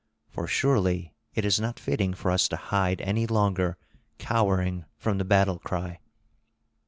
[0.31, 3.77] For surely it is not fitting for us to hide any longer
[4.17, 5.99] cowering from the battle cry."